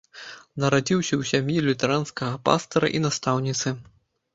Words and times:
Нарадзіўся 0.63 1.13
ў 1.21 1.31
сям'і 1.33 1.57
лютэранскага 1.67 2.43
пастара 2.51 2.95
і 2.99 3.07
настаўніцы. 3.09 3.81